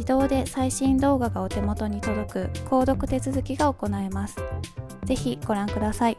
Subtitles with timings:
[0.00, 4.36] 自動で最新動画がお手元に届く購読手続きが行えます。
[5.04, 6.16] ぜひご覧ください。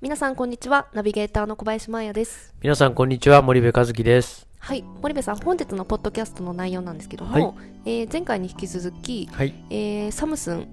[0.00, 0.86] 皆さんこんにちは。
[0.94, 2.54] ナビゲーターの小林真也です。
[2.62, 3.42] 皆さんこんにちは。
[3.42, 4.46] 森部和樹です。
[4.60, 4.84] はい。
[5.02, 7.54] 森部さん本日のポッドキャストの内容なんですけども、はい、
[7.86, 10.68] えー、前回に引き続き、はい、えー、サムスン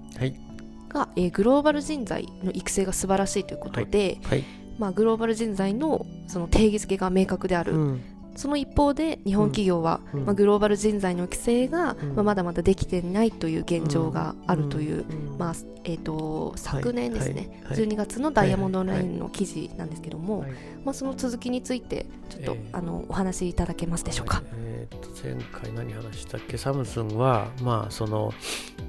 [0.88, 4.44] が、えー、グローバル人材の育成が素晴らしいということで、はい、
[4.78, 15.04] まあ、グローバル人材のその定義づけが明確である、うんその一方で日本企業は、うん、まあ、グローバル人材の育成が、うん、まあ、まだまだできていないという現状があるという、
[15.38, 15.54] まあ
[15.84, 20.50] えーと、昨年ですね、はいはい、12月のダイヤモンドラインの記事なんですけども、はい、
[20.84, 24.42] まあ、その続きについてちょっと、えー、あのお話しいただけますでしょうか？
[24.54, 26.58] えー、と前回何話したっけ？
[26.58, 28.32] サムスンは、まあその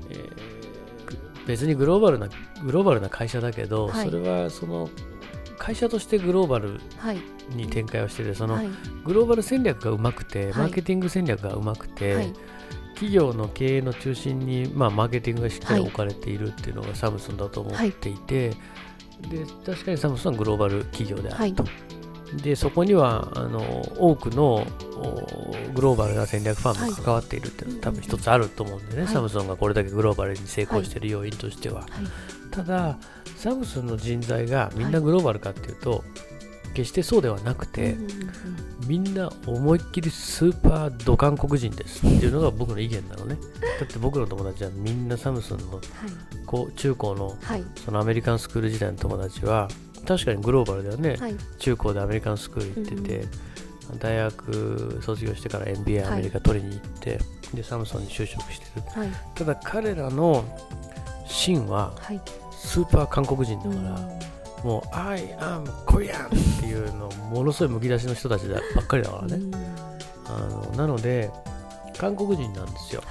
[0.09, 2.27] えー、別にグローバルな
[2.63, 4.89] グローバルな会社だけど、それはその
[5.57, 6.79] 会社としてグローバル
[7.49, 8.59] に展開をしてて、その
[9.03, 12.33] グローバル戦略がうまくて、マーケティング戦略がうまくて、
[12.93, 21.63] 企業の経営の中心に、まあ、マーケティングがしっかり置かれているっていうのがサムスンだと思っていて、で確かにサムスンはグローバル企業であると。
[22.43, 24.67] でそこにはあの多くの
[25.73, 31.89] グローバルな戦略ファンも関わっているっていうのは、多分一つあると思うんでね、はい、サムスンがこれだけグローバルに成功している要因としては、はい、
[32.57, 32.97] ただ
[33.35, 36.03] サムスンの人材がみんなグローバルかっていうと、
[36.73, 37.95] 決してそうではなくて、
[38.87, 43.37] みんな思いっきりスーパード韓国人ですっていうのが僕の意見なのね。
[43.79, 47.37] だって僕の友達はみんなサムスンの、はい、中高の,、
[47.85, 49.67] そのアメリカンスクール時代の友達は
[50.07, 53.27] 確かにグローバルだよね、はい、中高でアメリカンスクール行ってて、
[53.91, 57.15] うん、大学卒業してから MBA アメリカ取りに行って、は
[57.53, 60.43] い、でサムソンに就職してる、はい、ただ彼らの
[61.27, 61.93] 芯は
[62.57, 69.39] スーパー韓国人だから、もう I am Korean っていうのものすごいむき出しの人たちばっかりだからね、
[70.25, 71.29] あのなので
[71.97, 73.01] 韓国人なんですよ、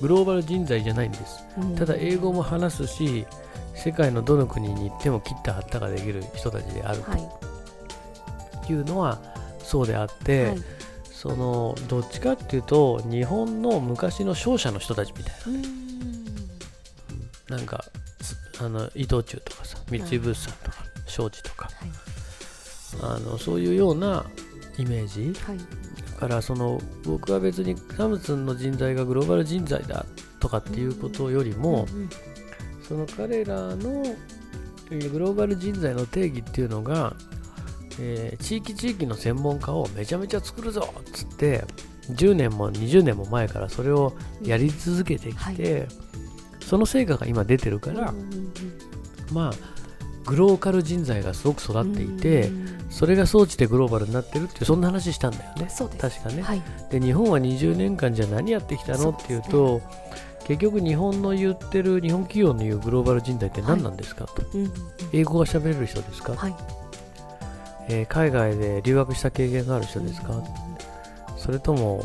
[0.00, 1.44] グローバル人材じゃないんです、
[1.76, 3.26] ただ英語も話すし
[3.74, 7.12] 世界のどの国に行っても切った貼ったができる人たちであると。
[7.12, 8.74] い。
[8.74, 9.20] うのは
[9.60, 10.58] そうであって、はい、
[11.04, 15.34] そのどっちかっていうと日本の昔の商社の人たちみたい
[17.48, 17.84] な、なんか
[18.60, 20.76] あの伊藤忠とかさ三井物産とか
[21.06, 21.90] 庄司とか、はい、
[23.02, 24.24] あのそういうような
[24.78, 25.58] イメージ、はい、
[26.12, 30.04] だからその僕は別にサムスンの人材がグローバル人材だ
[30.40, 32.10] とかっていうことよりも、うんうん。
[32.86, 34.02] その彼らの
[34.90, 37.16] グローバル人材の定義っていうのが、
[37.98, 41.64] えー、地域地域の専門家をめちゃめちゃ作るぞっつって
[42.10, 45.88] 10年も20年も前からそれをやり続けてきて、はい、
[46.66, 48.12] その成果が今出てるから、
[49.32, 49.76] まあ
[50.26, 52.50] グローカル人材がすごく育っていて、
[52.90, 55.68] それが装置でグローバルになってるってそんな話したんだよね。
[55.98, 59.80] 確かね、はい、で日本は20年間じゃ何やってきたのっていうと
[60.46, 64.42] 結局日本の言ってる日本企業の言うグローバル人材って何なんですか、と、
[65.12, 66.54] 英語が喋れる人ですか、はい、
[67.88, 70.42] えー、海外で留学した経験がある人ですか、
[71.36, 72.04] それとも、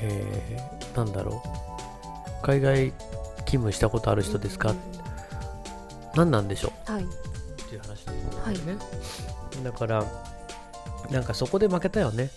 [0.00, 1.58] えー、なんだろう。
[2.42, 2.92] 海外
[3.48, 4.74] 勤務したことある人ですか、
[6.14, 7.06] 何なんでしょう、はい、っ
[7.68, 10.04] ていう話だと思うんですね、はい、だから
[11.10, 12.30] なんかそこで負けたよね。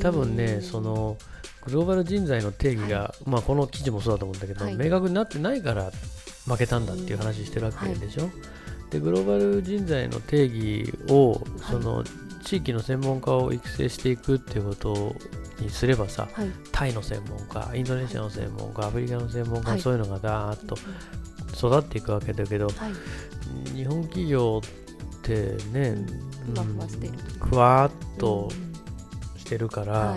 [0.00, 1.18] 多分ねその
[1.66, 5.90] グローバル人材の定義が、はい、まあ、この記事もそうだと思うんだけど、はい、明確になってないから
[6.46, 8.32] 負けたんだっていう話してるわけでしょ、はい、
[8.90, 12.04] でグローバル人材の定義をその
[12.44, 15.16] 地域の専門家を育成していくっていうこと
[15.58, 16.28] にすればさ、
[16.72, 20.76] タイの専門家インドネシアの専門家アフリカの専門家、そういうのがだーっと
[21.54, 22.68] 育っていくわけだけど、
[23.74, 25.96] 日本企業ってね、
[27.40, 28.48] ふわっと
[29.36, 30.16] してるから、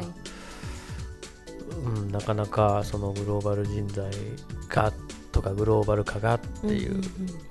[1.86, 4.12] うん、なかなかそのグローバル人材
[4.68, 4.92] が
[5.32, 7.02] とかグローバル化がっていう、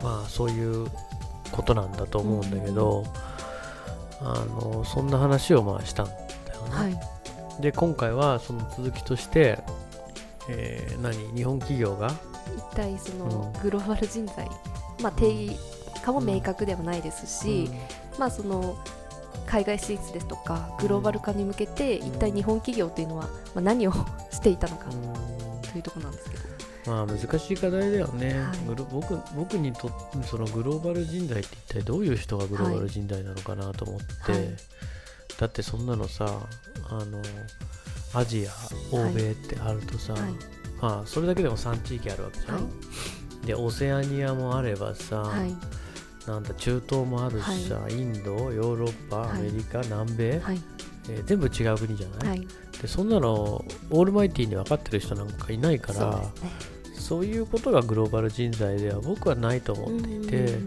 [0.02, 0.86] まあそういう
[1.50, 3.04] ことなんだと思うんだけど、
[4.20, 6.70] あのそんな話をまあしたんだよね。
[6.70, 7.00] はい、
[7.60, 9.58] で今回はその続きとして、
[10.48, 11.16] えー、何？
[11.34, 12.12] 日本企業が？
[12.56, 15.56] 一体そのグローバル人材、うん、まあ、定義
[16.02, 17.68] 化も明確ではないですし、
[18.14, 18.78] うん、まあその
[19.46, 23.92] 海外進出ですとかグローバル化に向けて一体日本企業というのは、まあ、何を
[24.30, 24.86] していたのか
[25.72, 26.48] というところなんですけど。
[26.86, 28.58] まあ難しい課題だよね、はい、
[28.90, 29.90] 僕僕にと
[30.24, 34.56] そのグローバル人材って一体どういう人がグローバル人材なのかなと思って、はい、
[35.38, 36.26] だってそんなのさ
[36.90, 37.22] あの
[38.14, 38.50] アジア
[38.94, 40.22] 欧米ってあるとさ、はい、
[40.80, 42.70] まあそれだけでも3地域あるわけじゃん、
[43.46, 45.30] でオセアニアもあればさ、
[46.26, 50.60] なんだ中東もあるしさ、はい、インドヨーロッパアメリカ、はい、南米、はい、
[51.10, 52.46] えー、全部違う国じゃない、
[52.80, 56.22] でそんなのオールマイティーに分かってる人なんかいないから
[56.94, 60.58] そう、ね,、いうことがグローバル人材では僕はないと思っていて、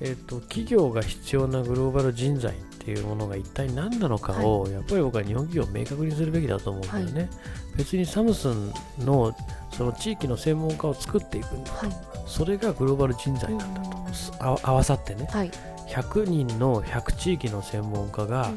[0.00, 7.28] えーと、企業が必要なグローバル人材っていうものが一体何なのかを、やっぱり僕は日本企業を明確にするべきだと思うんだよね、
[7.76, 9.36] 別にサムスンの
[9.72, 11.86] その地域の専門家を作っていくんだと、
[12.26, 15.50] それがグローバル人材なんだと、合わさってね、はい、
[15.88, 18.50] 100人の100地域の専門家が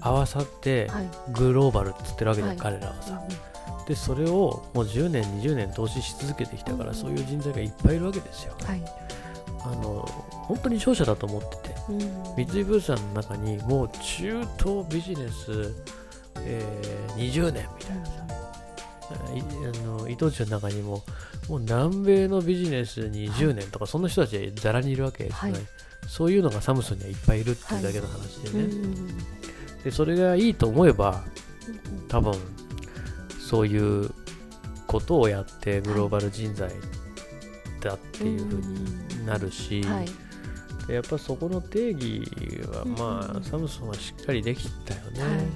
[0.00, 0.90] 合わさって
[1.32, 3.22] グローバルって言ってるわけじゃん、はい、彼らはさ。
[3.86, 8.54] でそれをもう10年20年投資し続けてきたから、そういう人材がいっぱいいるわけですよ。
[8.64, 8.82] はい、
[9.64, 10.08] あの
[10.50, 11.74] 本当に勝者だと思ってて、
[12.44, 15.72] 三井物産の中にもう中東ビジネス、
[16.38, 18.12] えー、20年みたいなさ、
[19.12, 21.04] あの伊藤忠の中にも
[21.48, 25.60] もう南米のビジネス20年とか、そんな人たちざらにいるわけですね、はい、
[26.08, 28.68] そういうのがサムスンにはいっぱいいるっていうだけの話でね、は
[29.82, 31.22] い、でそれがいいと思えば
[32.08, 32.34] 多分
[33.38, 34.10] そういう
[34.88, 36.70] ことをやってグローバル人材
[37.80, 40.06] だっていうふうになるし、はい、
[40.92, 42.22] やっぱそこの定義
[42.72, 45.48] はまあ、サムスンはしっかりできたよね、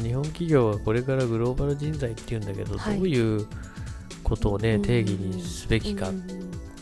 [0.00, 3.46] 日本企業はこれからグローバル人材っていうんだけど、どういう
[4.22, 6.12] ことをね定義にすべきかっ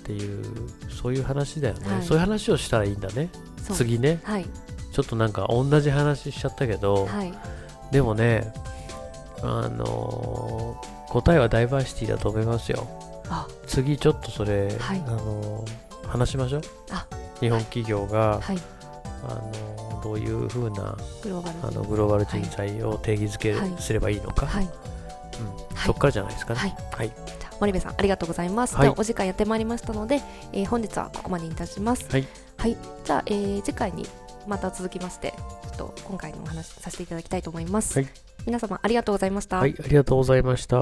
[0.04, 0.44] ていう、
[0.90, 3.30] そういう話だよね、はい、そういう話をしたらいいんだね。
[3.74, 4.46] 次ね、はい、
[4.92, 7.32] ちょっとなんか同じ話しちゃったけど、はい、
[7.92, 8.52] でもね
[9.42, 12.88] あのー、答えはダイバーシティだと思いますよ。
[13.66, 16.62] 次ちょっとそれ、あのー、話しましょう
[17.40, 18.40] 日本企業が、
[19.24, 24.68] あのどういうふうなグロあのグローバル人材を定義づけすればいいのか、うん、
[25.84, 26.76] そこからじゃないですかね。
[26.92, 27.12] はい。
[27.60, 32.06] 森部さんありがとうございます、はい、お時間やってまいりましたので、えー、本日はここまでにいたします。
[32.08, 32.26] はい、
[32.56, 34.06] はい、じゃあ、えー、次回に
[34.46, 38.08] また続きましてちょっと今回のお話させていただきたいと思います、はい、
[38.46, 39.58] 皆様ありがとうございました。
[39.58, 39.74] はい。
[39.76, 40.78] ありがとうございました。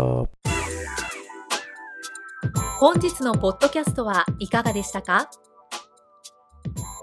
[2.79, 5.31] 本日のポッドキャストはいかがでしたか？